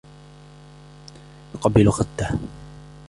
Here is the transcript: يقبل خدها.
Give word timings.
يقبل 1.55 1.89
خدها. 1.91 2.39